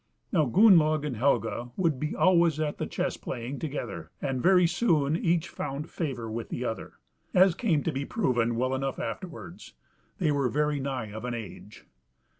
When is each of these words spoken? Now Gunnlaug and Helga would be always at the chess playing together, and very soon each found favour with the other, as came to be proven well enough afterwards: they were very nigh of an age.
Now 0.31 0.45
Gunnlaug 0.45 1.05
and 1.05 1.15
Helga 1.17 1.69
would 1.77 1.99
be 1.99 2.15
always 2.15 2.59
at 2.59 2.79
the 2.79 2.87
chess 2.87 3.17
playing 3.17 3.59
together, 3.59 4.09
and 4.19 4.41
very 4.41 4.65
soon 4.65 5.15
each 5.15 5.47
found 5.47 5.91
favour 5.91 6.27
with 6.27 6.49
the 6.49 6.65
other, 6.65 6.93
as 7.35 7.53
came 7.53 7.83
to 7.83 7.91
be 7.91 8.03
proven 8.05 8.55
well 8.55 8.73
enough 8.73 8.97
afterwards: 8.97 9.73
they 10.17 10.31
were 10.31 10.49
very 10.49 10.79
nigh 10.79 11.11
of 11.11 11.23
an 11.23 11.35
age. 11.35 11.85